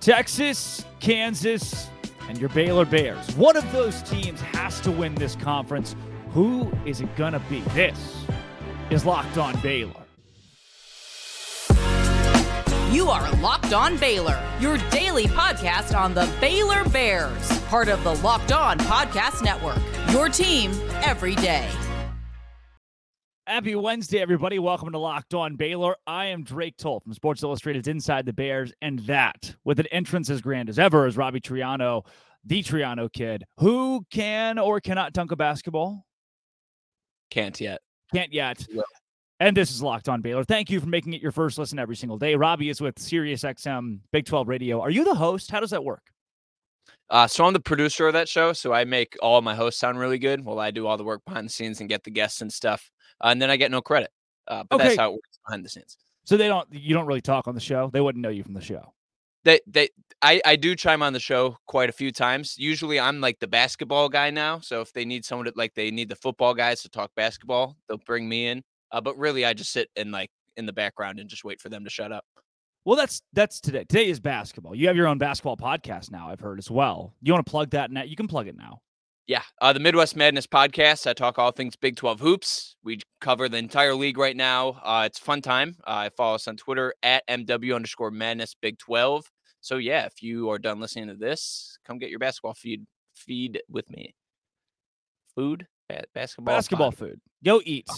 [0.00, 1.88] Texas, Kansas,
[2.28, 3.36] and your Baylor Bears.
[3.36, 5.94] One of those teams has to win this conference.
[6.30, 7.60] Who is it going to be?
[7.74, 8.24] This
[8.88, 9.92] is Locked On Baylor.
[12.90, 18.14] You are Locked On Baylor, your daily podcast on the Baylor Bears, part of the
[18.16, 19.78] Locked On Podcast Network.
[20.10, 20.72] Your team
[21.02, 21.68] every day.
[23.50, 24.60] Happy Wednesday, everybody.
[24.60, 25.96] Welcome to Locked On Baylor.
[26.06, 30.30] I am Drake Toll from Sports Illustrated's Inside the Bears, and that, with an entrance
[30.30, 32.06] as grand as ever, is Robbie Triano,
[32.44, 36.06] the Triano kid, who can or cannot dunk a basketball.
[37.32, 37.80] Can't yet.
[38.14, 38.64] Can't yet.
[39.40, 40.44] And this is Locked On Baylor.
[40.44, 42.36] Thank you for making it your first listen every single day.
[42.36, 44.80] Robbie is with SiriusXM Big 12 Radio.
[44.80, 45.50] Are you the host?
[45.50, 46.04] How does that work?
[47.10, 48.52] Uh, so I'm the producer of that show.
[48.52, 51.24] So I make all my hosts sound really good while I do all the work
[51.26, 52.88] behind the scenes and get the guests and stuff.
[53.22, 54.10] And then I get no credit.
[54.48, 54.84] Uh, but Okay.
[54.84, 55.96] that's how it works behind the scenes.
[56.24, 57.90] So they don't you don't really talk on the show.
[57.92, 58.92] They wouldn't know you from the show.
[59.42, 59.88] They, they,
[60.20, 62.56] I, I do chime on the show quite a few times.
[62.58, 64.60] Usually I'm like the basketball guy now.
[64.60, 67.76] So if they need someone to like, they need the football guys to talk basketball,
[67.88, 68.62] they'll bring me in.
[68.92, 71.70] Uh, but really I just sit and like in the background and just wait for
[71.70, 72.24] them to shut up.
[72.84, 73.84] Well, that's that's today.
[73.84, 74.74] Today is basketball.
[74.74, 77.14] You have your own basketball podcast now, I've heard as well.
[77.22, 78.02] You want to plug that now?
[78.02, 78.80] You can plug it now.
[79.26, 81.06] Yeah, uh, the Midwest Madness podcast.
[81.06, 82.76] I talk all things Big 12 hoops.
[82.82, 84.80] We cover the entire league right now.
[84.82, 85.76] Uh, it's fun time.
[85.86, 89.30] Uh, follow us on Twitter at MW underscore Madness Big 12.
[89.60, 93.60] So, yeah, if you are done listening to this, come get your basketball feed feed
[93.68, 94.14] with me.
[95.34, 95.66] Food?
[95.88, 96.54] Ba- basketball?
[96.54, 97.10] Basketball fodder.
[97.12, 97.20] food.
[97.44, 97.88] Go eat.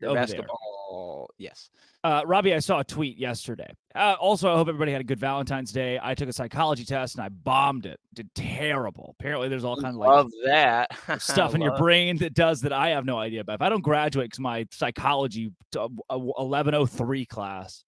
[0.00, 0.46] Your over there.
[0.86, 1.30] Basketball.
[1.38, 1.70] Yes.
[2.04, 3.68] Uh, Robbie, I saw a tweet yesterday.
[3.94, 5.98] Uh, also, I hope everybody had a good Valentine's Day.
[6.00, 7.98] I took a psychology test and I bombed it.
[8.14, 9.16] Did terrible.
[9.18, 10.90] Apparently, there's all kind of like Love that.
[11.20, 13.54] stuff in your brain that does that I have no idea about.
[13.54, 17.84] If I don't graduate because my psychology uh, oh three class,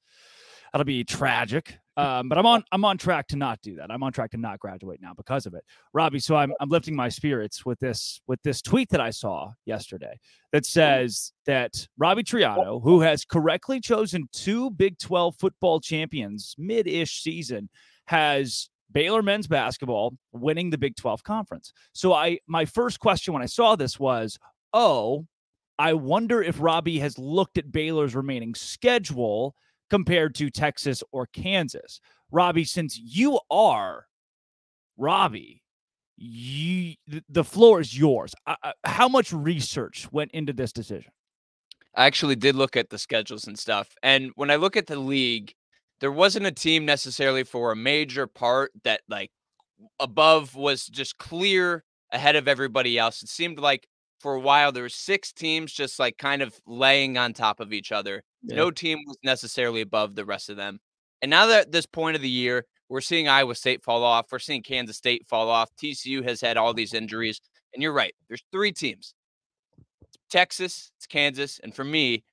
[0.72, 1.78] that'll be tragic.
[1.96, 3.90] Um, but I'm on I'm on track to not do that.
[3.90, 6.20] I'm on track to not graduate now because of it, Robbie.
[6.20, 10.16] So I'm I'm lifting my spirits with this with this tweet that I saw yesterday
[10.52, 17.20] that says that Robbie Triano, who has correctly chosen two Big 12 football champions mid-ish
[17.20, 17.68] season,
[18.06, 21.72] has Baylor men's basketball winning the Big 12 conference.
[21.94, 24.38] So I my first question when I saw this was,
[24.72, 25.26] "Oh,
[25.80, 29.56] I wonder if Robbie has looked at Baylor's remaining schedule
[29.90, 32.00] compared to Texas or Kansas."
[32.30, 34.06] Robbie, since you are
[34.96, 35.62] Robbie,
[36.16, 36.94] you
[37.28, 38.34] the floor is yours.
[38.46, 41.12] Uh, how much research went into this decision?
[41.94, 43.94] I actually did look at the schedules and stuff.
[44.02, 45.54] And when I look at the league,
[46.00, 49.30] there wasn't a team necessarily for a major part that like
[50.00, 53.22] above was just clear ahead of everybody else.
[53.22, 53.88] It seemed like
[54.20, 57.72] for a while there were six teams just like kind of laying on top of
[57.72, 58.22] each other.
[58.42, 58.56] Yeah.
[58.56, 60.80] No team was necessarily above the rest of them.
[61.22, 64.26] And now that at this point of the year, we're seeing Iowa State fall off.
[64.30, 65.70] We're seeing Kansas State fall off.
[65.82, 67.40] TCU has had all these injuries.
[67.74, 68.14] And you're right.
[68.28, 69.14] There's three teams.
[70.00, 72.24] It's Texas, it's Kansas, and for me,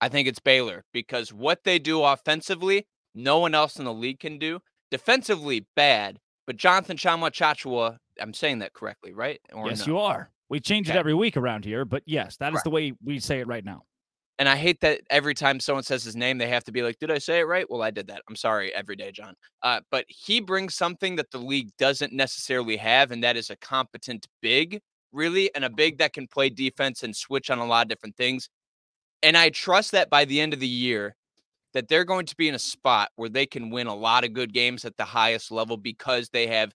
[0.00, 4.20] I think it's Baylor because what they do offensively, no one else in the league
[4.20, 4.60] can do.
[4.90, 9.40] Defensively, bad, but Jonathan Tchamwa Tchatchoua, I'm saying that correctly, right?
[9.52, 9.92] Or yes, no?
[9.92, 10.30] you are.
[10.48, 12.64] We change it every week around here, but yes, that is Correct.
[12.64, 13.82] the way we say it right now.
[14.40, 16.98] And I hate that every time someone says his name, they have to be like,
[16.98, 18.22] "Did I say it right?" Well, I did that.
[18.28, 19.34] I'm sorry, every day, John.
[19.62, 23.56] Uh, but he brings something that the league doesn't necessarily have, and that is a
[23.56, 24.80] competent big,
[25.12, 28.16] really, and a big that can play defense and switch on a lot of different
[28.16, 28.48] things.
[29.22, 31.16] And I trust that by the end of the year,
[31.74, 34.32] that they're going to be in a spot where they can win a lot of
[34.32, 36.72] good games at the highest level because they have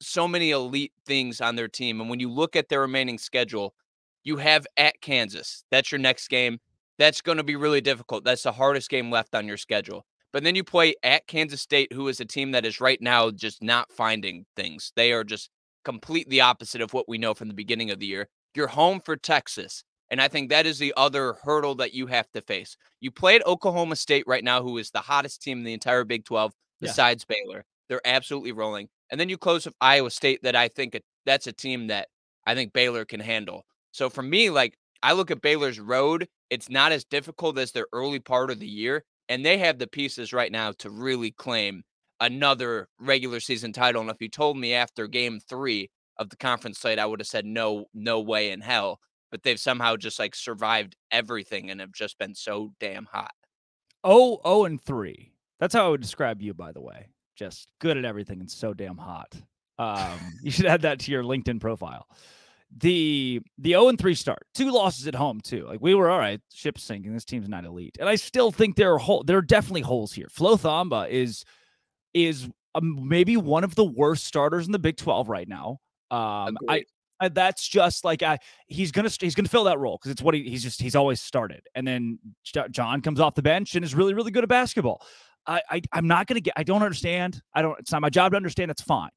[0.00, 2.00] so many elite things on their team.
[2.00, 3.74] And when you look at their remaining schedule,
[4.24, 5.64] you have at Kansas.
[5.70, 6.58] That's your next game.
[6.98, 8.24] That's going to be really difficult.
[8.24, 10.04] That's the hardest game left on your schedule.
[10.32, 13.30] But then you play at Kansas State, who is a team that is right now
[13.30, 14.92] just not finding things.
[14.96, 15.50] They are just
[15.84, 18.28] completely opposite of what we know from the beginning of the year.
[18.54, 19.84] You're home for Texas.
[20.10, 22.76] And I think that is the other hurdle that you have to face.
[23.00, 26.04] You play at Oklahoma State right now, who is the hottest team in the entire
[26.04, 26.88] Big 12 Yeah.
[26.88, 27.64] besides Baylor.
[27.88, 28.88] They're absolutely rolling.
[29.10, 32.08] And then you close with Iowa State, that I think that's a team that
[32.46, 33.64] I think Baylor can handle.
[33.90, 37.86] So for me, like I look at Baylor's road, it's not as difficult as their
[37.92, 41.82] early part of the year, and they have the pieces right now to really claim
[42.20, 44.00] another regular season title.
[44.00, 47.26] And if you told me after game three of the conference slate, I would have
[47.26, 49.00] said no, no way in hell.
[49.30, 53.32] But they've somehow just like survived everything and have just been so damn hot.
[54.04, 55.32] Oh, oh, and three.
[55.58, 57.08] That's how I would describe you, by the way.
[57.34, 59.34] Just good at everything and so damn hot.
[59.78, 62.06] Um, you should add that to your LinkedIn profile.
[62.78, 65.66] The the 0 and 3 start, two losses at home too.
[65.66, 67.12] Like we were all right, ship sinking.
[67.12, 69.22] This team's not elite, and I still think there are hole.
[69.24, 70.28] There are definitely holes here.
[70.30, 71.44] Flo Thamba is
[72.14, 75.78] is um, maybe one of the worst starters in the Big 12 right now.
[76.10, 76.84] Um, I,
[77.20, 80.34] I, that's just like I, he's gonna he's gonna fill that role because it's what
[80.34, 81.62] he, he's just he's always started.
[81.74, 82.18] And then
[82.70, 85.04] John comes off the bench and is really really good at basketball.
[85.46, 86.54] I, I I'm not gonna get.
[86.56, 87.40] I don't understand.
[87.54, 87.78] I don't.
[87.78, 88.70] It's not my job to understand.
[88.70, 89.10] It's fine.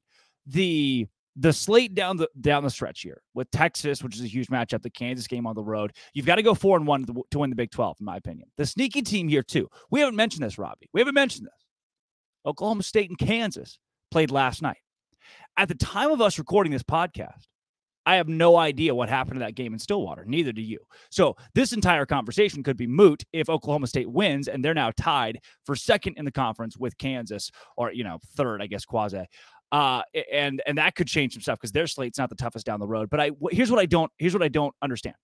[0.46, 1.06] The
[1.36, 4.82] the slate down the down the stretch here with Texas, which is a huge matchup,
[4.82, 5.92] the Kansas game on the road.
[6.14, 8.16] You've got to go four and one to, to win the Big Twelve, in my
[8.16, 8.48] opinion.
[8.56, 9.68] The sneaky team here too.
[9.90, 10.88] We haven't mentioned this, Robbie.
[10.92, 11.66] We haven't mentioned this.
[12.46, 13.78] Oklahoma State and Kansas
[14.10, 14.78] played last night.
[15.56, 17.46] At the time of us recording this podcast,
[18.06, 20.24] I have no idea what happened to that game in Stillwater.
[20.24, 20.78] Neither do you.
[21.10, 25.40] So this entire conversation could be moot if Oklahoma State wins and they're now tied
[25.64, 29.26] for second in the conference with Kansas, or you know third, I guess quasi.
[29.76, 30.00] Uh,
[30.32, 32.86] and and that could change some stuff because their slate's not the toughest down the
[32.86, 33.10] road.
[33.10, 35.16] But I here's what I don't here's what I don't understand.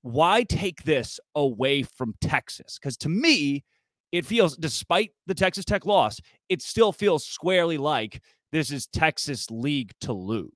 [0.00, 2.78] Why take this away from Texas?
[2.80, 3.64] Because to me,
[4.10, 9.50] it feels, despite the Texas Tech loss, it still feels squarely like this is Texas
[9.50, 10.52] league to lose.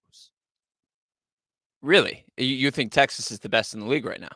[1.83, 2.25] Really?
[2.39, 4.33] You think Texas is the best in the league right now?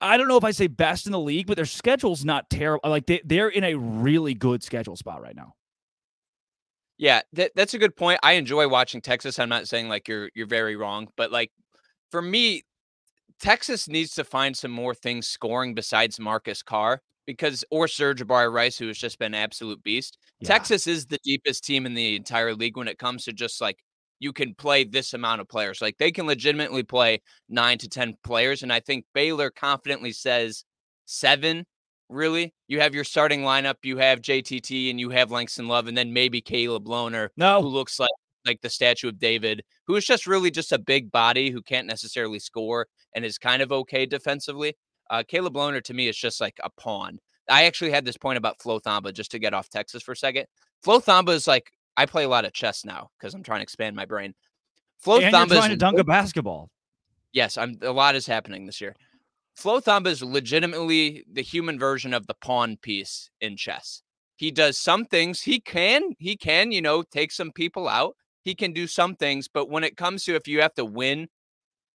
[0.00, 2.88] I don't know if I say best in the league, but their schedule's not terrible.
[2.88, 5.54] Like they, they're in a really good schedule spot right now.
[6.98, 8.20] Yeah, that, that's a good point.
[8.22, 9.38] I enjoy watching Texas.
[9.38, 11.50] I'm not saying like you're you're very wrong, but like
[12.10, 12.62] for me,
[13.40, 18.52] Texas needs to find some more things scoring besides Marcus Carr because or Serge Sir'Jabari
[18.52, 20.18] Rice, who has just been absolute beast.
[20.40, 20.48] Yeah.
[20.48, 23.78] Texas is the deepest team in the entire league when it comes to just like
[24.20, 25.82] you can play this amount of players.
[25.82, 30.64] Like they can legitimately play nine to ten players, and I think Baylor confidently says
[31.06, 31.66] seven.
[32.08, 33.76] Really, you have your starting lineup.
[33.82, 37.62] You have JTT and you have Langston Love, and then maybe Caleb Lohner, no.
[37.62, 38.10] who looks like
[38.46, 41.86] like the statue of David, who is just really just a big body who can't
[41.86, 44.74] necessarily score and is kind of okay defensively.
[45.10, 47.18] Uh, Caleb Lohner to me is just like a pawn.
[47.48, 50.16] I actually had this point about Flo Thamba just to get off Texas for a
[50.16, 50.46] second.
[50.82, 53.64] Flo Thamba is like I play a lot of chess now because I'm trying to
[53.64, 54.34] expand my brain.
[54.98, 56.70] Flo and Thamba you're trying is, to dunk a basketball.
[57.32, 57.76] Yes, I'm.
[57.82, 58.94] A lot is happening this year.
[59.54, 64.02] Flo Thamba is legitimately the human version of the pawn piece in chess.
[64.36, 65.42] He does some things.
[65.42, 66.14] He can.
[66.18, 66.72] He can.
[66.72, 68.16] You know, take some people out.
[68.42, 71.28] He can do some things, but when it comes to if you have to win,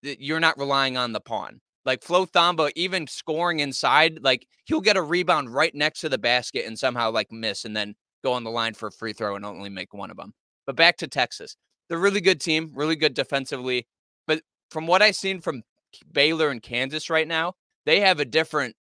[0.02, 1.62] you're not relying on the pawn.
[1.86, 6.18] Like Flo Thamba, even scoring inside, like he'll get a rebound right next to the
[6.18, 9.36] basket and somehow like miss and then go on the line for a free throw
[9.36, 10.34] and only make one of them.
[10.66, 11.56] But back to Texas.
[11.88, 13.88] They're really good team, really good defensively.
[14.28, 15.64] But from what I've seen from
[16.12, 17.54] Baylor and Kansas right now,
[17.86, 18.76] they have a different,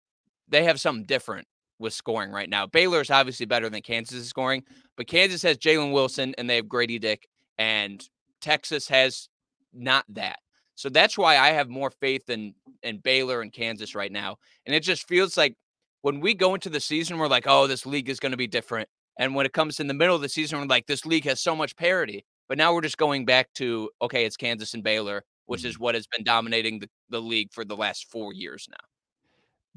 [0.48, 1.48] they have something different
[1.80, 2.66] with scoring right now.
[2.66, 4.64] Baylor is obviously better than Kansas is scoring,
[4.98, 8.08] but Kansas has Jalen Wilson and they have Grady Dick, and
[8.42, 9.30] Texas has
[9.74, 10.40] not that.
[10.76, 12.54] So that's why I have more faith in
[12.84, 14.38] in Baylor and Kansas right now.
[14.66, 15.56] And it just feels like
[16.02, 18.48] when we go into the season, we're like, oh, this league is going to be
[18.48, 18.88] different.
[19.18, 21.42] And when it comes in the middle of the season, we're like, this league has
[21.42, 22.26] so much parity.
[22.48, 25.70] But now we're just going back to okay, it's Kansas and Baylor, which mm-hmm.
[25.70, 28.86] is what has been dominating the, the league for the last four years now.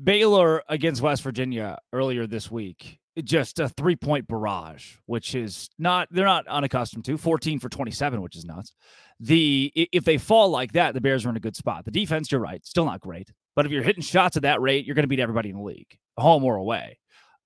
[0.03, 6.09] Baylor against West Virginia earlier this week, just a three point barrage, which is not,
[6.11, 8.73] they're not unaccustomed to 14 for 27, which is nuts
[9.20, 11.85] the if they fall like that, the Bears are in a good spot.
[11.85, 13.31] The defense, you're right, still not great.
[13.56, 15.62] But if you're hitting shots at that rate, you're going to beat everybody in the
[15.62, 16.99] league, home or away.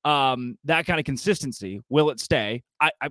[0.04, 2.62] Um, that kind of consistency, will it stay?
[2.80, 3.08] I, I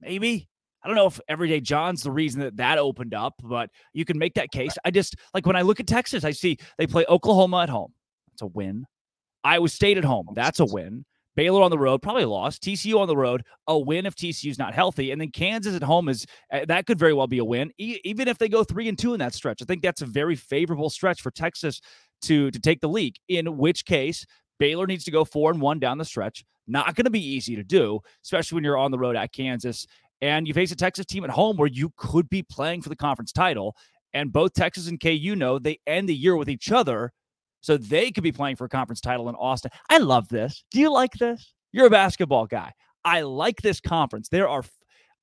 [0.00, 0.48] maybe.
[0.82, 4.18] I don't know if Everyday John's the reason that that opened up, but you can
[4.18, 4.76] make that case.
[4.84, 7.92] I just like when I look at Texas, I see they play Oklahoma at home.
[8.30, 8.86] That's a win.
[9.44, 10.28] Iowa State at home.
[10.34, 11.04] That's a win.
[11.38, 12.64] Baylor on the road, probably lost.
[12.64, 16.08] TCU on the road, a win if TCU's not healthy, and then Kansas at home
[16.08, 18.88] is uh, that could very well be a win, e- even if they go three
[18.88, 19.62] and two in that stretch.
[19.62, 21.80] I think that's a very favorable stretch for Texas
[22.22, 23.14] to to take the league.
[23.28, 24.26] In which case,
[24.58, 26.44] Baylor needs to go four and one down the stretch.
[26.66, 29.86] Not going to be easy to do, especially when you're on the road at Kansas
[30.20, 32.96] and you face a Texas team at home where you could be playing for the
[32.96, 33.76] conference title.
[34.14, 37.12] And both Texas and KU know they end the year with each other
[37.60, 39.70] so they could be playing for a conference title in Austin.
[39.90, 40.64] I love this.
[40.70, 41.52] Do you like this?
[41.72, 42.72] You're a basketball guy.
[43.04, 44.28] I like this conference.
[44.28, 44.64] There are,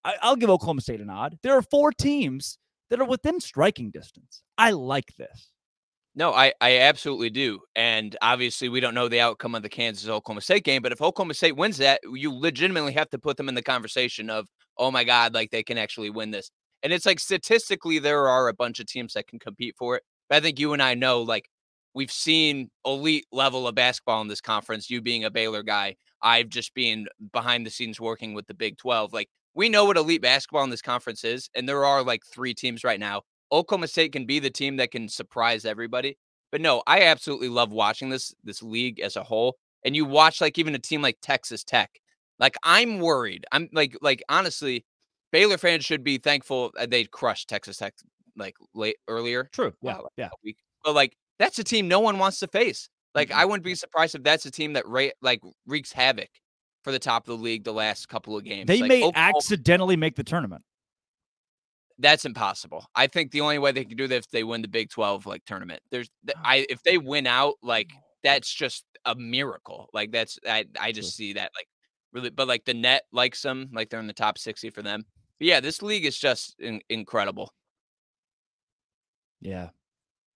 [0.03, 1.37] I'll give Oklahoma State a nod.
[1.43, 2.57] There are four teams
[2.89, 4.43] that are within striking distance.
[4.57, 5.49] I like this.
[6.17, 7.59] No, I, I absolutely do.
[7.75, 11.01] And obviously, we don't know the outcome of the Kansas Oklahoma State game, but if
[11.01, 14.47] Oklahoma State wins that, you legitimately have to put them in the conversation of,
[14.77, 16.51] oh my God, like they can actually win this.
[16.83, 20.03] And it's like statistically, there are a bunch of teams that can compete for it.
[20.29, 21.49] But I think you and I know, like,
[21.93, 24.89] we've seen elite level of basketball in this conference.
[24.89, 28.77] You being a Baylor guy, I've just been behind the scenes working with the Big
[28.77, 29.13] 12.
[29.13, 32.53] Like we know what elite basketball in this conference is, and there are like three
[32.53, 33.21] teams right now.
[33.51, 36.17] Oklahoma State can be the team that can surprise everybody.
[36.51, 39.57] But no, I absolutely love watching this this league as a whole.
[39.83, 41.89] And you watch like even a team like Texas Tech.
[42.39, 43.45] Like I'm worried.
[43.51, 44.85] I'm like like honestly,
[45.31, 47.93] Baylor fans should be thankful they crushed Texas Tech
[48.35, 49.49] like late earlier.
[49.51, 49.73] True.
[49.81, 49.95] Yeah.
[49.97, 50.29] Uh, yeah.
[50.43, 50.57] Week.
[50.83, 52.89] But like that's a team no one wants to face.
[53.13, 53.39] Like mm-hmm.
[53.39, 56.29] I wouldn't be surprised if that's a team that ra- like wreaks havoc
[56.83, 58.67] for the top of the league the last couple of games.
[58.67, 60.63] They like, may Oklahoma, accidentally make the tournament.
[61.97, 62.85] That's impossible.
[62.93, 65.25] I think the only way they can do that if they win the Big 12
[65.25, 65.81] like tournament.
[65.91, 66.09] There's
[66.43, 67.91] I if they win out like
[68.23, 69.89] that's just a miracle.
[69.93, 71.67] Like that's I I just see that like
[72.15, 75.05] really but like the net likes them like they're in the top 60 for them.
[75.37, 77.53] But yeah, this league is just in, incredible.
[79.41, 79.69] Yeah.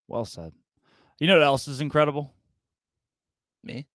[0.07, 0.51] Well said.
[1.19, 2.33] You know what else is incredible?
[3.63, 3.88] Me?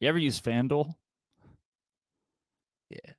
[0.00, 0.94] You ever use FanDuel?
[2.90, 3.12] Yeah.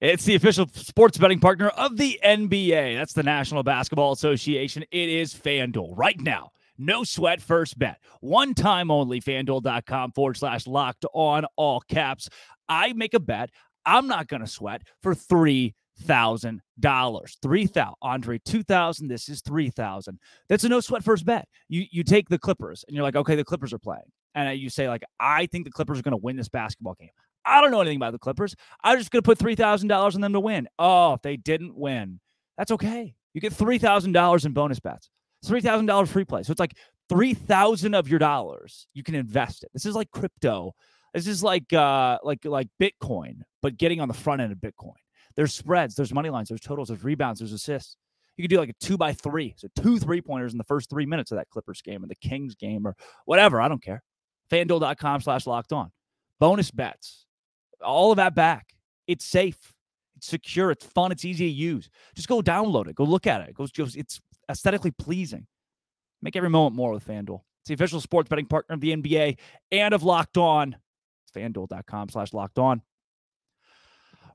[0.00, 2.96] It's the official sports betting partner of the NBA.
[2.96, 4.82] That's the National Basketball Association.
[4.90, 6.52] It is FanDuel right now.
[6.78, 7.98] No sweat first bet.
[8.20, 9.20] One time only.
[9.20, 12.30] FanDuel.com forward slash locked on all caps.
[12.70, 13.50] I make a bet.
[13.84, 17.36] I'm not going to sweat for three thousand dollars.
[17.42, 17.96] Three thousand.
[18.00, 19.08] Andre, two thousand.
[19.08, 20.18] This is three thousand.
[20.48, 21.46] That's a no sweat first bet.
[21.68, 24.70] You you take the Clippers and you're like, okay, the Clippers are playing, and you
[24.70, 27.10] say like, I think the Clippers are going to win this basketball game.
[27.44, 28.54] I don't know anything about the Clippers.
[28.84, 30.68] I'm just going to put $3,000 on them to win.
[30.78, 32.20] Oh, if they didn't win,
[32.58, 33.14] that's okay.
[33.32, 35.08] You get $3,000 in bonus bets.
[35.46, 36.42] $3,000 free play.
[36.42, 36.76] So it's like
[37.08, 38.86] 3,000 of your dollars.
[38.92, 39.70] You can invest it.
[39.72, 40.72] This is like crypto.
[41.14, 44.94] This is like uh like like Bitcoin, but getting on the front end of Bitcoin.
[45.36, 47.96] There's spreads, there's money lines, there's totals, there's rebounds, there's assists.
[48.36, 49.54] You could do like a two by three.
[49.56, 52.14] So two three pointers in the first three minutes of that Clippers game or the
[52.16, 53.60] Kings game or whatever.
[53.60, 54.02] I don't care.
[54.50, 55.90] FanDuel.com slash locked on.
[56.38, 57.26] Bonus bets
[57.82, 58.74] all of that back.
[59.06, 59.58] It's safe,
[60.16, 61.90] it's secure, it's fun, it's easy to use.
[62.14, 63.50] Just go download it, go look at it.
[63.50, 65.46] It goes, it's aesthetically pleasing.
[66.22, 67.40] Make every moment more with FanDuel.
[67.62, 69.38] It's the official sports betting partner of the NBA
[69.72, 70.76] and of Locked On.
[71.34, 72.82] FanDuel.com slash locked on.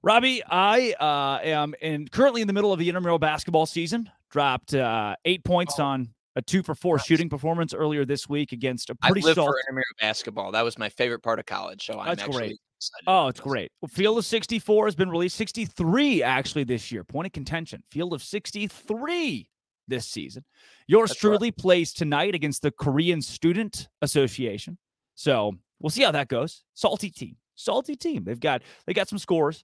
[0.04, 4.10] Robbie, I uh, am in currently in the middle of the intramural basketball season.
[4.30, 5.84] Dropped uh, eight points oh.
[5.86, 7.06] on a two for four nice.
[7.06, 9.22] shooting performance earlier this week against a pretty.
[9.22, 10.52] I lived for intramural basketball.
[10.52, 11.86] That was my favorite part of college.
[11.86, 12.60] So I'm That's actually great.
[13.08, 13.72] Oh, it's great.
[13.82, 15.38] Well, Field of 64 has been released.
[15.38, 17.04] 63 actually this year.
[17.04, 17.82] Point of contention.
[17.90, 19.50] Field of 63
[19.88, 20.44] this season.
[20.88, 21.58] Yours That's truly right.
[21.58, 24.78] plays tonight against the Korean Student Association.
[25.16, 26.63] So we'll see how that goes.
[26.74, 27.38] Salty team.
[27.55, 28.24] Salty team.
[28.24, 29.63] They've got they got some scores.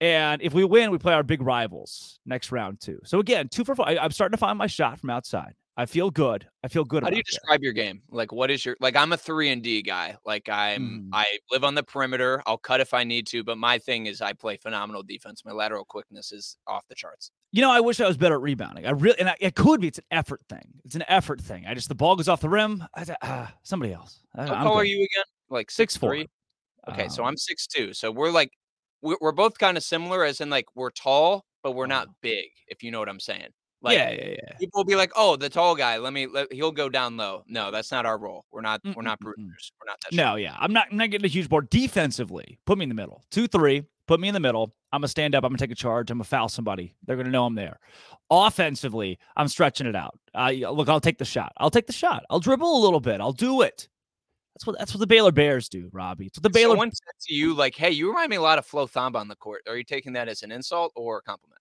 [0.00, 3.00] And if we win, we play our big rivals next round too.
[3.04, 3.86] So again, two for four.
[3.86, 5.54] I, I'm starting to find my shot from outside.
[5.80, 6.46] I feel good.
[6.62, 7.02] I feel good.
[7.02, 7.64] How do you describe that.
[7.64, 8.02] your game?
[8.10, 8.96] Like, what is your like?
[8.96, 10.14] I'm a three and D guy.
[10.26, 11.08] Like, I'm mm.
[11.14, 12.42] I live on the perimeter.
[12.44, 15.42] I'll cut if I need to, but my thing is I play phenomenal defense.
[15.42, 17.30] My lateral quickness is off the charts.
[17.52, 18.84] You know, I wish I was better at rebounding.
[18.84, 19.88] I really, and I, it could be.
[19.88, 20.68] It's an effort thing.
[20.84, 21.64] It's an effort thing.
[21.66, 22.84] I just the ball goes off the rim.
[22.94, 24.20] I, uh, somebody else.
[24.36, 25.24] How tall are you again?
[25.48, 26.10] Like six, six four.
[26.10, 26.28] Three?
[26.90, 27.94] Okay, um, so I'm six two.
[27.94, 28.52] So we're like
[29.00, 32.48] we're, we're both kind of similar, as in like we're tall, but we're not big.
[32.66, 33.48] If you know what I'm saying.
[33.82, 34.56] Like, yeah, yeah, yeah.
[34.58, 35.96] People will be like, "Oh, the tall guy.
[35.96, 36.26] Let me.
[36.26, 38.44] Let, he'll go down low." No, that's not our role.
[38.50, 38.82] We're not.
[38.82, 38.94] Mm-mm-mm.
[38.94, 39.72] We're not bruters.
[39.80, 40.12] We're not that.
[40.12, 40.54] No, yeah.
[40.58, 40.88] I'm not.
[40.90, 42.58] I'm not getting a huge board defensively.
[42.66, 43.24] Put me in the middle.
[43.30, 43.84] Two, three.
[44.06, 44.74] Put me in the middle.
[44.92, 45.44] I'm gonna stand up.
[45.44, 46.10] I'm gonna take a charge.
[46.10, 46.94] I'm gonna foul somebody.
[47.06, 47.78] They're gonna know I'm there.
[48.30, 50.18] Offensively, I'm stretching it out.
[50.34, 51.52] Uh, look, I'll take the shot.
[51.56, 52.24] I'll take the shot.
[52.28, 53.20] I'll dribble a little bit.
[53.20, 53.88] I'll do it.
[54.54, 56.26] That's what that's what the Baylor Bears do, Robbie.
[56.26, 56.72] It's what the Baylor.
[56.72, 59.28] Someone said to you, like, "Hey, you remind me a lot of Flo Thamba on
[59.28, 61.60] the court." Are you taking that as an insult or a compliment?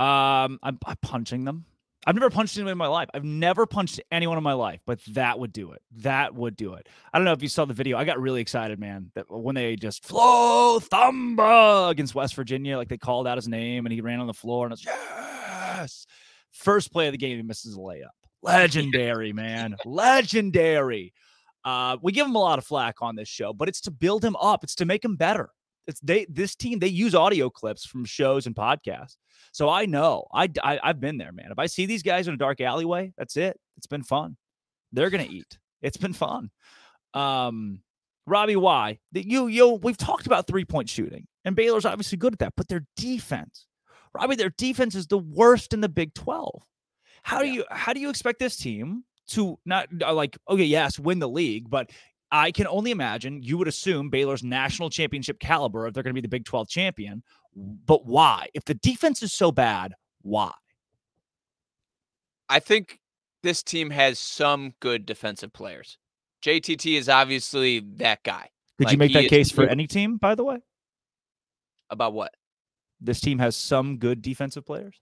[0.00, 1.66] Um, I'm, I'm punching them.
[2.06, 3.10] I've never punched anyone in my life.
[3.12, 5.82] I've never punched anyone in my life, but that would do it.
[5.98, 6.88] That would do it.
[7.12, 7.98] I don't know if you saw the video.
[7.98, 12.88] I got really excited, man, that when they just Flo Thamba against West Virginia, like
[12.88, 16.06] they called out his name and he ran on the floor and it's yes.
[16.52, 18.08] First play of the game, he misses a layup.
[18.40, 19.76] Legendary, man.
[19.84, 21.12] Legendary.
[21.62, 24.24] Uh, we give him a lot of flack on this show, but it's to build
[24.24, 24.64] him up.
[24.64, 25.50] It's to make him better.
[25.90, 29.16] It's they this team they use audio clips from shows and podcasts.
[29.52, 31.50] So I know I, I I've been there, man.
[31.50, 33.58] If I see these guys in a dark alleyway, that's it.
[33.76, 34.36] It's been fun.
[34.92, 35.58] They're gonna eat.
[35.82, 36.50] It's been fun.
[37.14, 37.80] Um,
[38.26, 38.98] Robbie, why?
[39.12, 42.68] You you we've talked about three point shooting, and Baylor's obviously good at that, but
[42.68, 43.66] their defense,
[44.14, 46.62] Robbie, their defense is the worst in the Big Twelve.
[47.22, 50.98] How do you how do you expect this team to not uh, like okay, yes,
[50.98, 51.90] win the league, but
[52.32, 56.20] I can only imagine you would assume Baylor's national championship caliber if they're going to
[56.20, 57.22] be the Big 12 champion.
[57.54, 58.48] But why?
[58.54, 60.52] If the defense is so bad, why?
[62.48, 63.00] I think
[63.42, 65.98] this team has some good defensive players.
[66.44, 68.50] JTT is obviously that guy.
[68.78, 70.58] Could like, you make that case for any team, by the way?
[71.90, 72.32] About what?
[73.00, 75.00] This team has some good defensive players.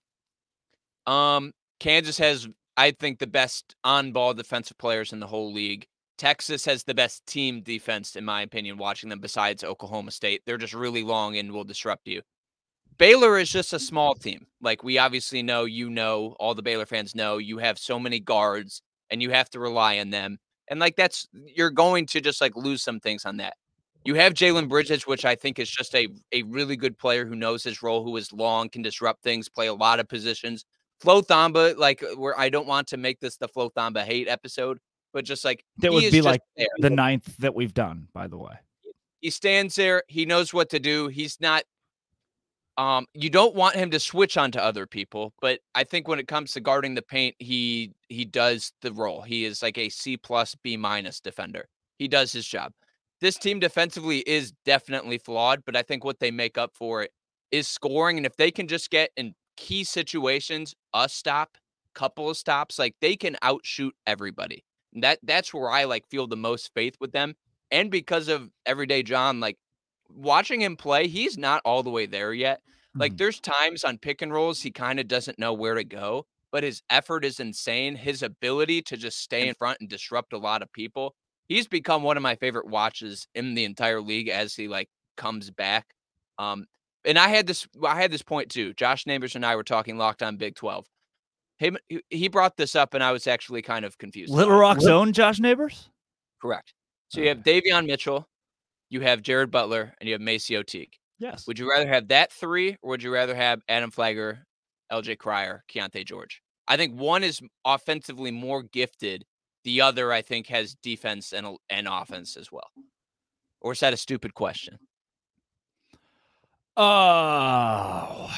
[1.07, 5.87] Um, Kansas has, I think, the best on-ball defensive players in the whole league.
[6.19, 10.43] Texas has the best team defense, in my opinion, watching them besides Oklahoma State.
[10.45, 12.23] They're just really long and will disrupt you.
[12.99, 14.47] Baylor is just a small team.
[14.61, 18.19] Like we obviously know, you know, all the Baylor fans know you have so many
[18.19, 20.39] guards and you have to rely on them.
[20.69, 23.55] And like that's you're going to just like lose some things on that.
[24.05, 27.37] You have Jalen Bridges, which I think is just a a really good player who
[27.37, 30.65] knows his role, who is long, can disrupt things, play a lot of positions.
[31.01, 34.79] Flo Thamba, like where I don't want to make this the Flo Thamba hate episode,
[35.13, 36.67] but just like That would be like there.
[36.79, 38.55] the ninth that we've done, by the way.
[39.21, 41.09] he stands there, he knows what to do.
[41.09, 41.65] He's not
[42.77, 46.29] um you don't want him to switch onto other people, but I think when it
[46.29, 49.23] comes to guarding the paint, he he does the role.
[49.23, 51.69] He is like a C plus B minus defender.
[51.99, 52.73] He does his job.
[53.21, 57.11] This team defensively is definitely flawed, but I think what they make up for it
[57.51, 58.17] is scoring.
[58.17, 61.57] And if they can just get in key situations, a stop,
[61.95, 64.65] couple of stops, like they can outshoot everybody.
[64.95, 67.35] That that's where I like feel the most faith with them.
[67.71, 69.59] And because of everyday John, like
[70.09, 72.63] watching him play, he's not all the way there yet.
[72.99, 73.19] Like Mhm.
[73.19, 76.65] there's times on pick and rolls he kind of doesn't know where to go, but
[76.65, 77.97] his effort is insane.
[77.97, 81.15] His ability to just stay in front and disrupt a lot of people.
[81.49, 85.51] He's become one of my favorite watches in the entire league as he like comes
[85.51, 85.95] back.
[86.39, 86.67] Um
[87.05, 88.75] and I had this I had this point too.
[88.75, 90.87] Josh Neighbors and I were talking locked on Big 12.
[91.59, 91.77] Him
[92.09, 94.33] he- brought this up and I was actually kind of confused.
[94.33, 94.57] Little.
[94.57, 95.91] Rock's own Josh Neighbors?
[96.41, 96.73] Correct.
[97.09, 98.29] So you have Davion Mitchell,
[98.91, 100.93] you have Jared Butler, and you have MaCio Teague.
[101.19, 101.47] Yes.
[101.47, 104.47] Would you rather have that three, or would you rather have Adam Flagler,
[104.93, 106.43] LJ Cryer, Keyonte George?
[106.69, 109.25] I think one is offensively more gifted.
[109.65, 112.71] The other, I think, has defense and and offense as well.
[113.61, 114.79] Or is that a stupid question?
[116.77, 118.31] Oh,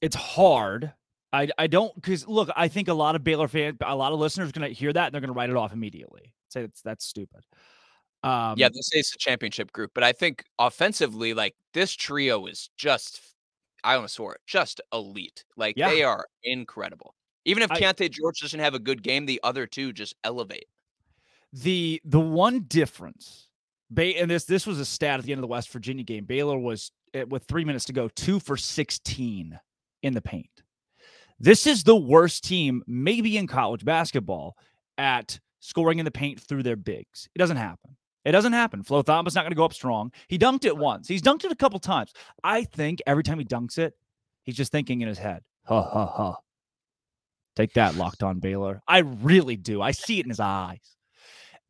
[0.00, 0.94] it's hard.
[1.32, 4.18] I I don't because look, I think a lot of Baylor fans, a lot of
[4.18, 6.32] listeners are gonna hear that and they're gonna write it off immediately.
[6.48, 7.44] Say that's that's stupid.
[8.22, 12.44] Um, yeah, they say it's a championship group, but I think offensively, like this trio
[12.46, 13.20] is just,
[13.82, 15.44] I almost swore it, just elite.
[15.56, 15.88] Like Yeah.
[15.88, 17.14] they are incredible.
[17.46, 20.66] Even if I- Keyonte George doesn't have a good game, the other two just elevate.
[21.52, 23.48] the the one difference,
[23.92, 26.24] Bay and this this was a stat at the end of the West Virginia game.
[26.24, 29.58] Baylor was eh, with three minutes to go, two for sixteen
[30.02, 30.62] in the paint.
[31.40, 34.56] This is the worst team, maybe in college basketball,
[34.98, 37.28] at scoring in the paint through their bigs.
[37.34, 37.96] It doesn't happen.
[38.24, 38.82] It doesn't happen.
[38.82, 40.12] Flo Thamba not going to go up strong.
[40.28, 41.08] He dunked it once.
[41.08, 42.12] He's dunked it a couple times.
[42.44, 43.94] I think every time he dunks it,
[44.44, 46.36] he's just thinking in his head, ha ha ha.
[47.56, 48.82] Take that, locked on Baylor.
[48.86, 49.80] I really do.
[49.80, 50.96] I see it in his eyes.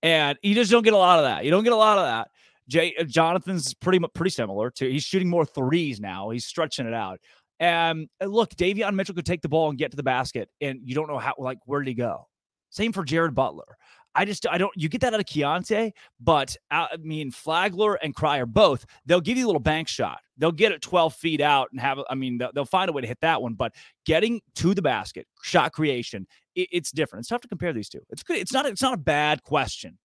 [0.02, 1.44] And you just don't get a lot of that.
[1.44, 2.30] You don't get a lot of that.
[2.68, 6.30] Jay uh, Jonathan's pretty pretty similar to he's shooting more threes now.
[6.30, 7.20] He's stretching it out.
[7.60, 10.80] And uh, look, Davion Mitchell could take the ball and get to the basket, and
[10.82, 12.26] you don't know how like where did he go?
[12.70, 13.76] Same for Jared Butler.
[14.14, 17.94] I just I don't you get that out of Keyonte, but uh, I mean Flagler
[17.94, 20.18] and Cryer both they'll give you a little bank shot.
[20.36, 23.02] They'll get it 12 feet out and have I mean they'll, they'll find a way
[23.02, 23.72] to hit that one, but
[24.06, 27.22] getting to the basket, shot creation, it, it's different.
[27.22, 28.00] It's tough to compare these two.
[28.10, 28.38] It's good.
[28.38, 29.98] It's not it's not a bad question.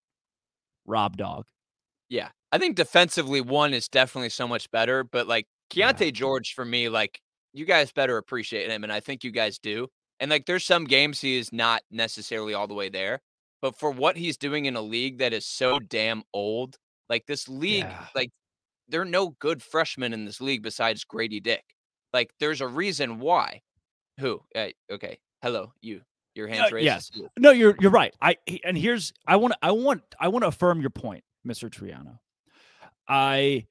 [0.85, 1.45] Rob Dog.
[2.09, 2.29] Yeah.
[2.51, 5.91] I think defensively, one is definitely so much better, but like Yeah.
[5.93, 7.21] George for me, like
[7.55, 9.87] you guys better appreciate him, and I think you guys do.
[10.19, 13.21] And like there's some games he is not necessarily all the way there,
[13.61, 16.77] but for what he's doing in a league that is so damn old,
[17.09, 18.05] like this league, Yeah.
[18.13, 18.29] like
[18.87, 21.63] there are no good freshmen in this league besides Grady Dick.
[22.13, 23.61] Like there's a reason why.
[24.19, 24.41] Who?
[24.55, 25.17] Uh, okay.
[25.41, 26.01] Hello, you.
[26.35, 26.85] Your hands Uh, raised.
[26.85, 27.11] yes.
[27.39, 28.13] No, you're you're right.
[28.21, 31.69] I and here's I want I want I want to affirm your point, Mr.
[31.69, 32.19] Triano.
[33.07, 33.65] I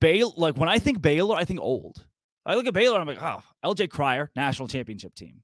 [0.00, 2.04] Baylor like when I think Baylor, I think old.
[2.46, 5.42] I look at Baylor, I'm like, oh, LJ Cryer, national championship team.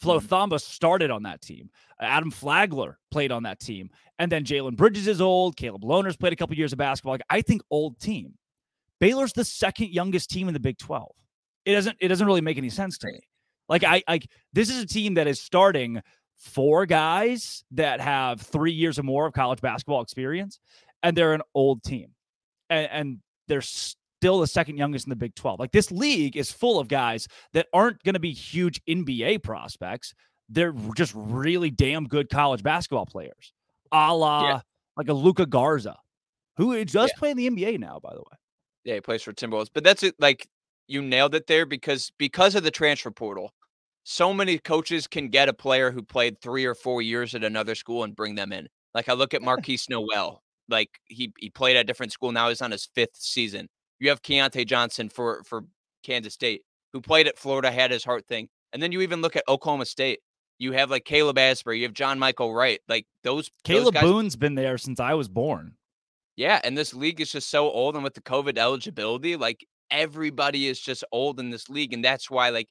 [0.00, 0.26] Flo hmm.
[0.26, 1.70] Thamba started on that team.
[2.00, 3.90] Adam Flagler played on that team.
[4.18, 5.56] And then Jalen Bridges is old.
[5.56, 7.14] Caleb Lohner's played a couple years of basketball.
[7.14, 8.34] Like, I think old team.
[9.00, 11.10] Baylor's the second youngest team in the Big 12.
[11.64, 13.20] It doesn't it doesn't really make any sense to me.
[13.68, 16.02] Like I like this is a team that is starting
[16.36, 20.60] four guys that have three years or more of college basketball experience,
[21.02, 22.10] and they're an old team,
[22.68, 23.62] and, and they're
[24.24, 25.60] still the second youngest in the Big Twelve.
[25.60, 30.14] Like this league is full of guys that aren't going to be huge NBA prospects.
[30.48, 33.52] They're just really damn good college basketball players,
[33.92, 34.60] a la Yeah.
[34.96, 35.96] like a Luka Garza,
[36.56, 37.18] who does Yeah.
[37.18, 38.36] play in the NBA now, by the way.
[38.84, 39.68] Yeah, he plays for Timberwolves.
[39.74, 40.14] But that's it.
[40.18, 40.46] Like
[40.88, 43.52] you nailed it there because because of the transfer portal,
[44.04, 47.74] so many coaches can get a player who played three or four years at another
[47.74, 48.68] school and bring them in.
[48.94, 50.42] Like I look at Markquis Nowell.
[50.70, 52.32] Like he he played at a different school.
[52.32, 53.68] Now he's on his fifth season.
[54.04, 55.64] You have Keyontae Johnson for for
[56.02, 56.60] Kansas State,
[56.92, 58.48] who played at Florida, had his heart thing.
[58.72, 60.20] And then you even look at Oklahoma State.
[60.58, 62.80] You have like Caleb Asberry, you have John Michael Wright.
[62.86, 65.76] Like those those Caleb guys Boone's been there since I was born.
[66.36, 70.66] yeah, and this league is just so old, and with the COVID eligibility, like everybody
[70.66, 72.68] is just old in this league, and that's why like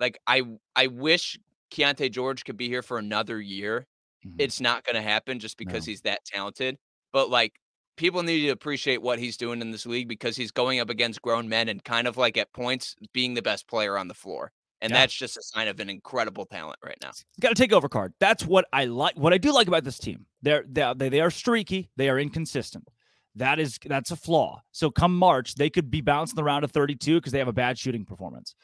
[0.00, 0.42] like I
[0.74, 1.38] I wish
[1.70, 3.86] Keyonte George could be here for another year.
[4.26, 4.36] Mhm.
[4.38, 5.90] It's not going to happen just because No.
[5.90, 6.78] he's that talented.
[7.12, 7.52] But like
[7.96, 11.22] people need to appreciate what he's doing in this league because he's going up against
[11.22, 14.52] grown men and kind of like at points being the best player on the floor.
[14.80, 14.98] And Yeah.
[15.00, 17.10] that's just a sign of an incredible talent right now.
[17.40, 18.12] got to take over card.
[18.20, 19.16] That's what I like.
[19.16, 21.90] What I do like about this team, they're they they, they are streaky.
[21.96, 22.88] They are inconsistent.
[23.36, 24.62] That is that's a flaw.
[24.72, 27.52] So come March, they could be bouncing the round of 32 because they have a
[27.52, 28.54] bad shooting performance.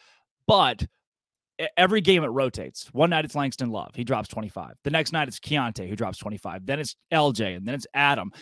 [0.46, 0.86] But
[1.76, 2.88] every game it rotates.
[2.92, 4.74] One night it's Langston Love, he drops 25.
[4.84, 6.66] The next night it's Keyonte, who drops 25.
[6.66, 8.32] Then it's LJ, and then it's Adam.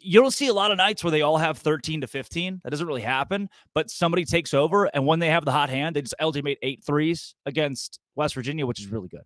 [0.00, 2.62] You don't see a lot of nights where they all have 13 to 15.
[2.64, 3.50] That doesn't really happen.
[3.74, 6.58] But somebody takes over, and when they have the hot hand, they just LJ made
[6.62, 9.24] eight threes against West Virginia, which is really good.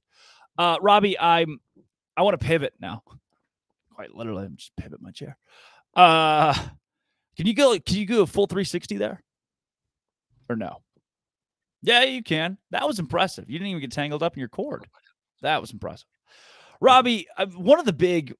[0.58, 1.60] Uh, Robbie, I'm
[2.16, 3.02] I want to pivot now.
[3.94, 5.36] Quite literally, I'm just pivot my chair.
[5.94, 6.52] Uh,
[7.36, 7.78] can you go?
[7.78, 9.22] Can you go a full 360 there,
[10.48, 10.82] or no?
[11.82, 12.58] Yeah, you can.
[12.70, 13.48] That was impressive.
[13.48, 14.86] You didn't even get tangled up in your cord.
[15.42, 16.08] That was impressive.
[16.80, 18.34] Robbie, uh, one of the big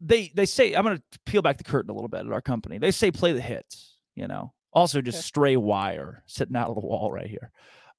[0.00, 2.40] they they say I'm going to peel back the curtain a little bit at our
[2.40, 2.78] company.
[2.78, 3.96] They say play the hits.
[4.14, 7.50] You know, also just stray wire sitting out of the wall right here.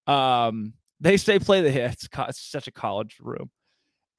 [0.08, 2.08] Um, they say play the hits.
[2.18, 3.50] It's such a college room.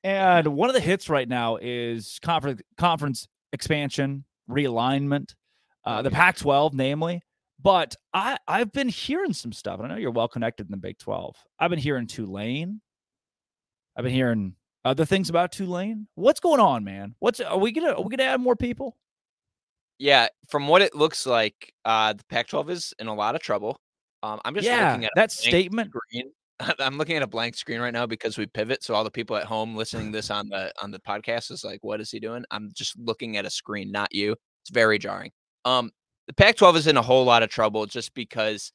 [0.03, 5.35] And one of the hits right now is conference conference expansion, realignment,
[5.85, 6.11] uh, the.
[6.11, 7.23] Pac-12, namely.
[7.63, 10.79] But I I've been hearing some stuff, and I know you're well connected in the
[10.79, 11.37] Big 12.
[11.59, 12.81] I've been hearing Tulane.
[13.97, 16.07] I've been hearing other things about Tulane.
[16.15, 17.15] What's going on, man?
[17.19, 18.97] What's are we gonna are we gonna add more people?
[19.99, 23.79] Yeah, from what it looks like, uh, the Pac-12 is in a lot of trouble.
[24.23, 25.91] Um, I'm just yeah, looking at that statement.
[25.91, 26.33] screen.
[26.79, 28.83] I'm looking at a blank screen right now because we pivot.
[28.83, 31.81] So all the people at home listening this on the on the podcast is like,
[31.83, 34.37] "What is he doing?" I'm just looking at a screen, not you.
[34.63, 35.33] It's very jarring.
[35.67, 35.91] Um,
[36.27, 38.73] the Pac-12 is in a whole lot of trouble just because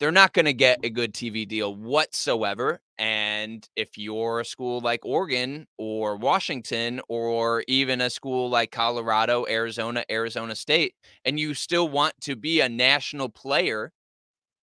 [0.00, 2.80] they're not going to get a good TV deal whatsoever.
[2.98, 9.46] And if you're a school like Oregon or Washington or even a school like Colorado,
[9.48, 13.92] Arizona, Arizona State, and you still want to be a national player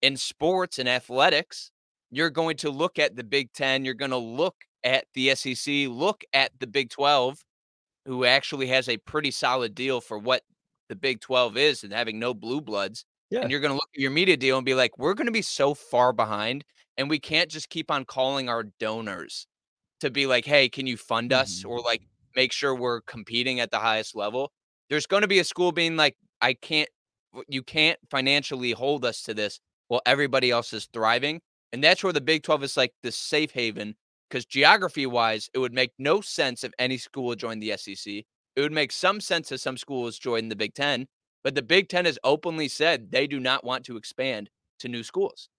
[0.01, 1.71] in sports and athletics,
[2.11, 5.87] you're going to look at the Big Ten, you're going to look at the SEC,
[5.87, 7.43] look at the Big 12,
[8.05, 10.43] who actually has a pretty solid deal for what
[10.89, 13.41] the Big 12 is and having no blue bloods Yeah.
[13.41, 15.31] and you're going to look at your media deal and be like, we're going to
[15.31, 16.63] be so far behind,
[16.97, 19.47] and we can't just keep on calling our donors
[20.01, 21.69] to be like, hey, can you fund us Mhm.
[21.69, 22.03] or like
[22.35, 24.51] make sure we're competing at the highest level?
[24.89, 26.89] There's going to be a school being like, I can't,
[27.47, 31.41] you can't financially hold us to this while everybody else is thriving.
[31.71, 33.95] And that's where the Big 12 is like the safe haven
[34.29, 38.25] because geography wise, it would make no sense if any school would join the SEC.
[38.55, 41.07] It would make some sense if some schools join the Big Ten.
[41.43, 45.03] But the Big Ten has openly said they do not want to expand to new
[45.03, 45.49] schools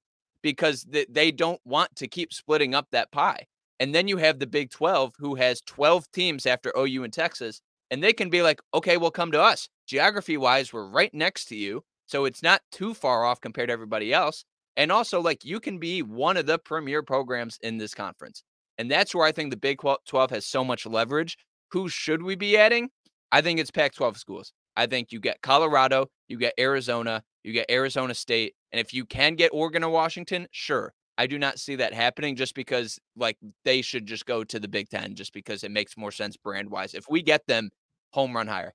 [0.47, 3.47] because th- they don't want to keep splitting up that pie.
[3.81, 7.61] And then you have the Big 12 who has 12 teams after OU and Texas,
[7.91, 9.69] and they can be like, okay, well, come to us.
[9.89, 11.83] Geography wise, we're right next to you.
[12.07, 14.45] So it's not too far off compared to everybody else.
[14.77, 18.45] And also, like, you can be one of the premier programs in this conference.
[18.79, 21.37] And that's where I think the Big 12 has so much leverage.
[21.73, 22.91] Who should we be adding?
[23.33, 24.53] I think it's Pac 12 schools.
[24.77, 28.55] I think you get Colorado, you get Arizona, you get Arizona State.
[28.77, 30.93] And if you can get Oregon or Washington, sure.
[31.17, 34.69] I do not see that happening just because, like, they should just go to the
[34.69, 36.93] Big Ten just because it makes more sense brand wise.
[36.93, 37.71] If we get them,
[38.11, 38.75] home run higher.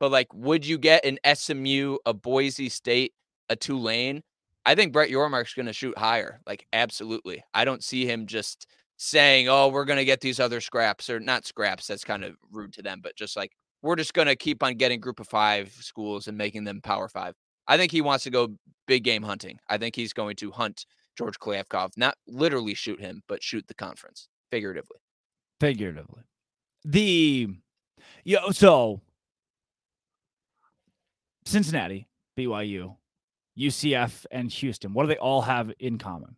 [0.00, 3.12] But, like, would you get an SMU, a Boise State,
[3.50, 4.22] a Tulane?
[4.64, 6.40] I think Brett Yormark's going to shoot higher.
[6.46, 7.44] Like, absolutely.
[7.52, 11.20] I don't see him just saying, oh, we're going to get these other scraps or
[11.20, 11.88] not scraps.
[11.88, 14.76] That's kind of rude to them, but just like, we're just going to keep on
[14.76, 17.34] getting group of five schools and making them power five.
[17.66, 18.54] I think he wants to go
[18.86, 19.58] big game hunting.
[19.68, 23.74] I think he's going to hunt George Kliavkoff, not literally shoot him, but shoot the
[23.74, 24.98] conference figuratively.
[25.60, 26.22] figuratively.
[26.84, 27.48] The
[28.24, 29.00] yo so
[31.44, 32.96] Cincinnati, BYU,
[33.58, 34.94] UCF, and Houston.
[34.94, 36.36] What do they all have in common?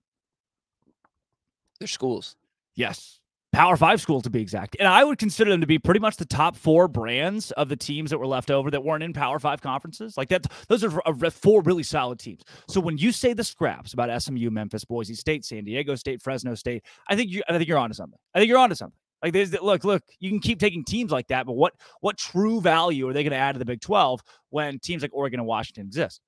[1.79, 2.37] They're schools.
[2.75, 3.21] Yes.
[3.55, 4.77] Power five school to be exact.
[4.81, 7.77] And I would consider them to be pretty much the top four brands of the
[7.77, 10.17] teams that were left over that weren't in Power Five conferences.
[10.17, 10.91] Like that, those are
[11.31, 12.43] four really solid teams.
[12.69, 16.57] So when you say the scraps about SMU, Memphis, Boise State, San Diego State, Fresno
[16.57, 18.19] State, I think you I think you're onto something.
[18.35, 18.99] I think you're onto something.
[19.23, 22.61] Like there's look, look, you can keep taking teams like that, but what what true
[22.61, 25.47] value are they going to add to the Big 12 when teams like Oregon and
[25.47, 26.21] Washington exist?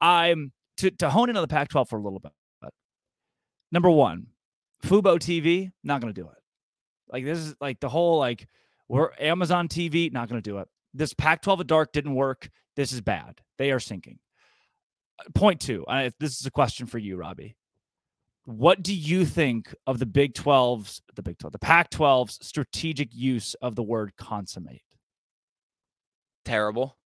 [0.00, 2.30] I'm to to hone in on the Pac-12 for a little bit.
[3.72, 4.28] Number one,
[4.84, 6.39] Fubo TV, not going to do it.
[7.12, 8.46] Like this is like the whole like
[8.88, 10.68] we're Amazon TV, not going to do it.
[10.92, 12.50] This Pac-12 at dark didn't work.
[12.74, 13.40] This is bad.
[13.58, 14.18] They are sinking.
[15.34, 15.84] point two.
[15.86, 17.56] I, this is a question for you, Robbie.
[18.46, 23.14] What do you think of the Big 12's, the Big 12, the Pac 12's strategic
[23.14, 24.82] use of the word consummate?
[26.44, 26.96] Terrible.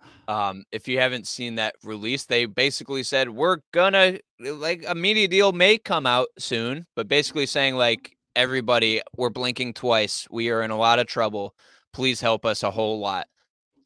[0.26, 5.28] Um, if you haven't seen that release, they basically said we're gonna like a media
[5.28, 10.26] deal may come out soon, but basically saying like everybody, we're blinking twice.
[10.30, 11.54] We are in a lot of trouble.
[11.92, 13.28] Please help us a whole lot.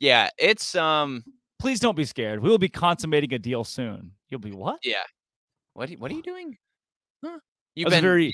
[0.01, 1.25] Yeah, it's um.
[1.59, 2.41] Please don't be scared.
[2.41, 4.13] We will be consummating a deal soon.
[4.29, 4.79] You'll be what?
[4.85, 5.03] Yeah.
[5.75, 5.91] What?
[5.91, 6.57] What are you doing?
[7.25, 7.39] Huh?
[7.75, 8.33] You've been very.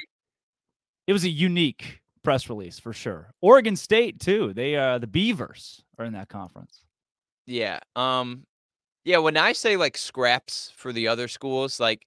[1.06, 3.30] It was a unique press release for sure.
[3.40, 4.52] Oregon State too.
[4.52, 6.82] They uh the Beavers are in that conference.
[7.46, 7.78] Yeah.
[7.94, 8.46] Um
[9.04, 12.06] yeah, when I say like scraps for the other schools, like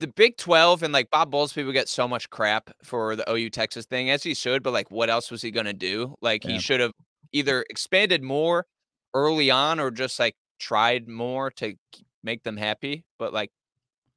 [0.00, 3.50] the Big 12 and like Bob Bowlsby people get so much crap for the OU
[3.50, 6.14] Texas thing as he should, but like what else was he going to do?
[6.20, 6.52] Like yeah.
[6.52, 6.92] he should have
[7.32, 8.66] either expanded more
[9.14, 11.74] early on or just like tried more to
[12.22, 13.50] make them happy, but like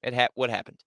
[0.03, 0.79] it had what happened.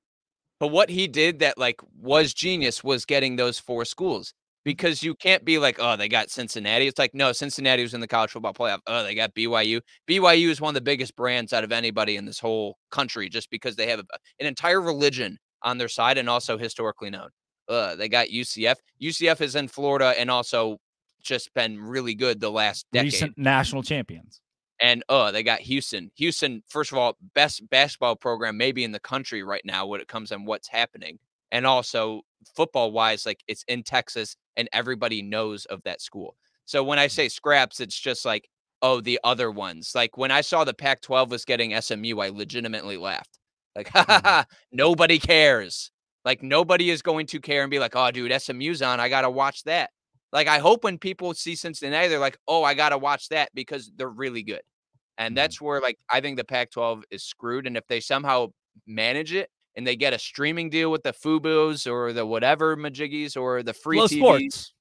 [0.60, 5.14] But what he did that like was genius was getting those four schools because you
[5.14, 6.86] can't be like, oh, they got Cincinnati.
[6.86, 8.78] It's like, no, Cincinnati was in the college football playoff.
[8.86, 9.80] Oh, they got BYU.
[10.08, 13.50] BYU is one of the biggest brands out of anybody in this whole country just
[13.50, 17.28] because they have an entire religion on their side and also historically known.
[17.68, 18.76] Uh, they got UCF.
[19.00, 20.78] UCF is in Florida and also
[21.22, 23.12] just been really good the last decade.
[23.12, 24.40] Recent national champions.
[24.80, 26.10] And uh, they got Houston.
[26.16, 30.08] Houston, first of all, best basketball program maybe in the country right now when it
[30.08, 31.18] comes on what's happening.
[31.52, 32.22] And also
[32.54, 36.36] football wise, like it's in Texas and everybody knows of that school.
[36.64, 37.10] So when I mm.
[37.10, 38.48] say scraps, it's just like,
[38.80, 39.92] oh, the other ones.
[39.94, 43.38] Like when I saw the Pac 12 was getting SMU, I legitimately laughed.
[43.76, 44.24] Like, ha ha mm.
[44.24, 45.90] ha, nobody cares.
[46.24, 49.00] Like nobody is going to care and be like, oh, dude, SMU's on.
[49.00, 49.90] I got to watch that.
[50.32, 53.50] Like I hope when people see Cincinnati, they're like, oh, I got to watch that
[53.54, 54.62] because they're really good.
[55.18, 55.36] And mm.
[55.36, 57.66] that's where like I think the Pac 12 is screwed.
[57.66, 58.48] And if they somehow
[58.86, 63.36] manage it and they get a streaming deal with the Fubus or the whatever Majiggies
[63.36, 64.74] or the free TVs, sports.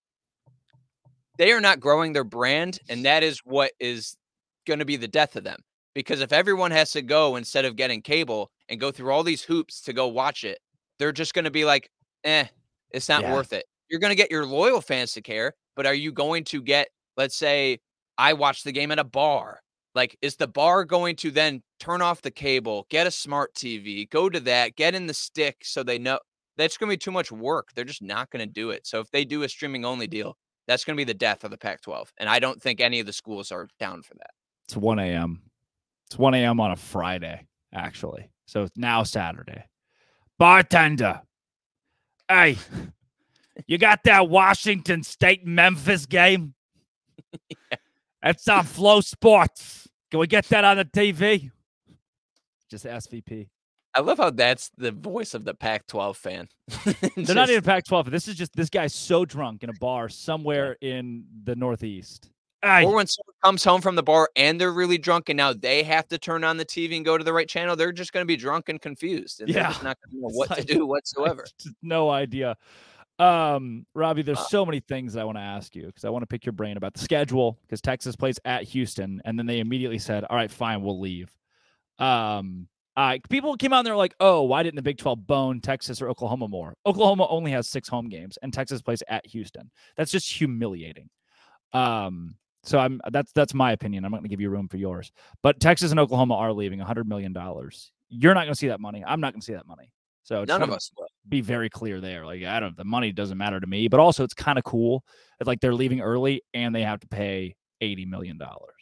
[1.37, 4.17] they are not growing their brand, and that is what is
[4.67, 5.59] going to be the death of them.
[5.93, 9.41] Because if everyone has to go instead of getting cable and go through all these
[9.41, 10.59] hoops to go watch it,
[10.99, 11.89] they're just going to be like,
[12.23, 12.45] eh,
[12.91, 13.33] it's not yeah.
[13.33, 13.65] worth it.
[13.89, 16.87] You're going to get your loyal fans to care, but are you going to get,
[17.17, 17.79] let's say,
[18.17, 19.59] I watched the game at a bar
[19.93, 24.09] like, is the bar going to then turn off the cable, get a smart TV,
[24.09, 26.19] go to that, get in the stick so they know
[26.57, 27.69] that's going to be too much work.
[27.75, 28.85] They're just not going to do it.
[28.85, 31.51] So if they do a streaming only deal, that's going to be the death of
[31.51, 32.13] the Pac 12.
[32.17, 34.31] And I don't think any of the schools are down for that.
[34.65, 35.41] It's 1 a.m.
[36.07, 36.59] It's 1 a.m.
[36.59, 38.31] on a Friday, actually.
[38.45, 39.65] So it's now Saturday.
[40.37, 41.21] Bartender.
[42.27, 42.57] Hey,
[43.67, 46.53] you got that Washington State Memphis game?
[47.49, 47.77] yeah.
[48.23, 49.87] It's on FloSports.
[50.11, 51.51] Can we get that on the TV?
[52.69, 53.47] Just SVP.
[53.93, 56.47] I love how that's the voice of the Pac 12 fan.
[57.15, 58.09] They're not even Pac 12.
[58.09, 62.29] This is just this guy's so drunk in a bar somewhere in the Northeast.
[62.63, 65.81] Or when someone comes home from the bar and they're really drunk and now they
[65.81, 68.21] have to turn on the TV and go to the right channel, they're just going
[68.21, 69.41] to be drunk and confused.
[69.41, 69.55] And yeah.
[69.55, 71.45] they're just not going to know what like, to do whatsoever.
[71.81, 72.55] No idea.
[73.21, 76.23] Um, Robbie, there's uh so many things I want to ask you because I want
[76.23, 79.59] to pick your brain about the schedule because Texas plays at Houston, and then they
[79.59, 81.31] immediately said, "All right, fine, we'll leave."
[81.99, 85.61] Um, uh, people came out and they're like, "Oh, why didn't the Big 12 bone
[85.61, 89.69] Texas or Oklahoma more?" Oklahoma only has six home games, and Texas plays at Houston.
[89.97, 91.09] That's just humiliating.
[91.73, 94.03] Um, so I'm that's that's my opinion.
[94.03, 95.11] I'm not going to give you room for yours.
[95.43, 97.91] But Texas and Oklahoma are leaving 100 million dollars.
[98.09, 99.03] You're not going to see that money.
[99.05, 99.91] I'm not going to see that money.
[100.23, 101.07] So none of us will.
[101.27, 102.25] Be very clear there.
[102.25, 102.75] Like I don't.
[102.75, 105.03] The money doesn't matter to me, but also it's kind of cool.
[105.39, 108.75] It's like they're leaving early and they have to pay eighty million dollars.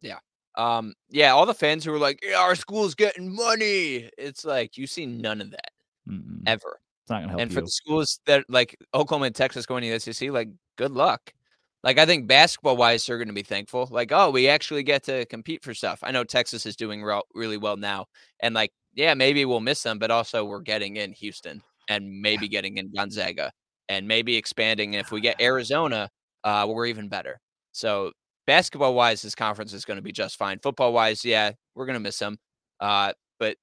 [0.00, 0.18] Yeah.
[0.56, 0.94] Um.
[1.10, 1.32] Yeah.
[1.32, 5.06] All the fans who were like, yeah, "Our school's getting money," it's like you see
[5.06, 5.70] none of that
[6.08, 6.42] Mm-mm.
[6.46, 6.80] ever.
[7.04, 7.40] It's not gonna help.
[7.40, 7.54] And you.
[7.54, 11.32] for the schools that like Oklahoma and Texas going to the SEC, like good luck.
[11.82, 13.88] Like I think basketball wise, they're going to be thankful.
[13.90, 16.00] Like, oh, we actually get to compete for stuff.
[16.02, 18.06] I know Texas is doing re- really well now,
[18.40, 22.48] and like yeah, maybe we'll miss them, but also we're getting in Houston and maybe
[22.48, 23.52] getting in Gonzaga
[23.88, 24.94] and maybe expanding.
[24.94, 26.08] And if we get Arizona,
[26.44, 27.38] uh, we're even better.
[27.72, 28.12] So
[28.46, 30.58] basketball wise, this conference is going to be just fine.
[30.60, 32.38] Football wise, yeah, we're going to miss them.
[32.80, 33.56] Uh, but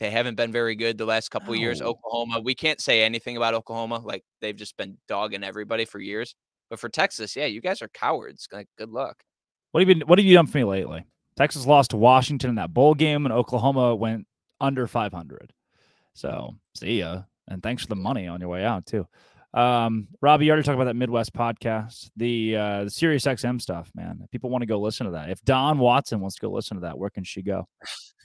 [0.00, 1.80] they haven't been very good the last couple years.
[1.80, 3.98] Oklahoma, we can't say anything about Oklahoma.
[3.98, 6.34] Like they've just been dogging everybody for years.
[6.70, 8.48] But for Texas, yeah, you guys are cowards.
[8.52, 9.22] Like, good luck.
[9.72, 11.04] What have you been, What have you done for me lately?
[11.36, 14.26] Texas lost to Washington in that bowl game, and Oklahoma went
[14.64, 15.52] under 500.
[16.14, 17.22] So see ya.
[17.48, 19.06] And thanks for the money on your way out too.
[19.52, 23.90] Um, Robbie, you already talked about that Midwest podcast, the uh, the Sirius XM stuff,
[23.94, 24.26] man.
[24.32, 25.30] People want to go listen to that.
[25.30, 27.68] If Don Watson wants to go listen to that, where can she go?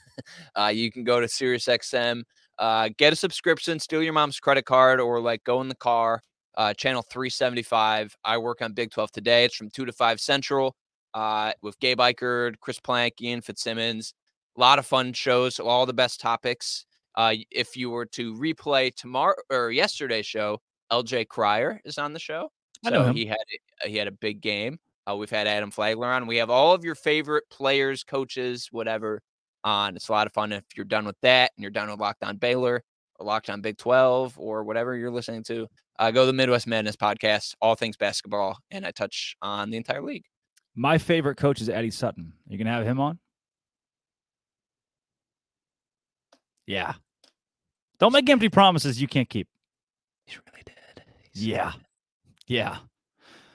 [0.55, 2.23] uh, you can go to SiriusXM,
[2.57, 6.23] uh, get a subscription, steal your mom's credit card, or like go in the car.
[6.57, 8.17] Uh, channel 375.
[8.25, 9.45] I work on Big 12 today.
[9.45, 10.75] It's from 2 to 5 Central
[11.13, 14.13] uh, with Gabe Ikard, Chris Plank, Ian Fitzsimmons.
[14.59, 16.85] A lot of fun shows, all the best topics.
[17.15, 20.59] Uh, if you were to replay tomorrow or yesterday's show,
[20.91, 22.51] LJ Cryer is on the show.
[22.85, 23.15] I know So him.
[23.15, 23.37] he had
[23.85, 24.77] a- he had a big game.
[25.09, 26.27] Uh, we've had Adam Flagler on.
[26.27, 29.21] We have all of your favorite players, coaches, whatever
[29.63, 29.95] on.
[29.95, 32.23] It's a lot of fun if you're done with that and you're done with Locked
[32.25, 32.83] On Baylor
[33.17, 35.67] or Locked On Big 12 or whatever you're listening to.
[35.97, 39.77] Uh, go to the Midwest Madness podcast, all things basketball, and I touch on the
[39.77, 40.25] entire league.
[40.75, 42.33] My favorite coach is Eddie Sutton.
[42.49, 43.19] Are You can have him on.
[46.69, 46.93] Yeah.
[47.99, 49.47] Don't make empty promises you can't keep.
[50.27, 51.03] He's really dead.
[51.33, 51.71] He's Yeah.
[51.71, 51.81] dead.
[52.45, 52.77] Yeah.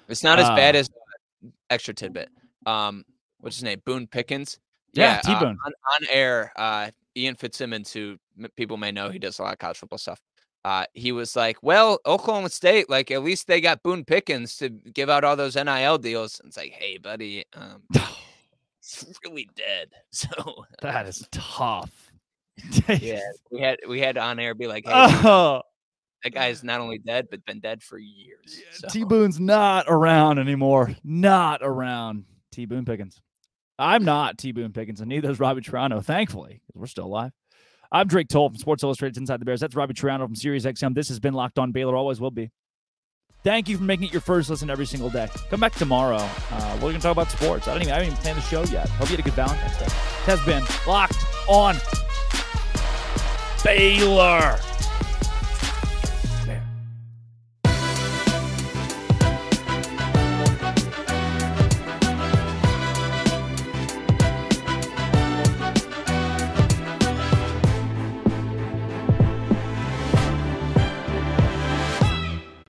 [0.08, 2.28] It's not as bad Uh, as uh, extra tidbit.
[2.66, 3.04] Um,
[3.38, 3.80] what's his name?
[3.86, 4.58] Boone Pickens.
[4.94, 5.58] Yeah, uh, T-Boone.
[5.64, 9.52] on, on air, uh, Ian Fitzsimmons, who m- people may know, he does a lot
[9.52, 10.20] of college football stuff.
[10.64, 14.70] Uh, he was like, "Well, Oklahoma State, like at least they got Boone Pickens to
[14.70, 17.82] give out all those NIL deals." And it's like, "Hey, buddy, um,
[18.80, 22.10] it's really dead." So That is tough.
[22.88, 25.62] Yeah, we had we had on air be like, "Hey, Oh,
[26.22, 28.88] that guy's not only dead, but been dead for years." So.
[28.88, 30.94] T Boone's not around anymore.
[31.02, 32.24] Not around.
[32.52, 33.20] T Boone Pickens.
[33.78, 37.32] I'm not T Boone Pickens, and neither is Robbie Toronto, thankfully, because we're still alive.
[37.90, 39.60] I'm Drake Toll from Sports Illustrated's Inside the Bears.
[39.60, 40.94] That's Robbie Toronto from Sirius XM.
[40.94, 42.50] This has been Locked On Baylor, always will be.
[43.44, 45.28] Thank you for making it your first listen every single day.
[45.50, 46.16] Come back tomorrow.
[46.50, 47.68] Uh, we're going to talk about sports.
[47.68, 48.88] I don't even, I haven't even planned the show yet.
[48.88, 49.84] Hope you had a good Valentine's Day.
[49.84, 49.90] It
[50.24, 51.76] has been Locked On
[53.64, 54.58] Baylor.